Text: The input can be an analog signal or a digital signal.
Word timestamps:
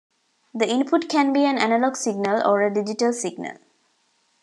The 0.55 0.67
input 0.67 1.09
can 1.09 1.31
be 1.31 1.45
an 1.45 1.59
analog 1.59 1.95
signal 1.95 2.41
or 2.43 2.63
a 2.63 2.73
digital 2.73 3.13
signal. 3.13 3.59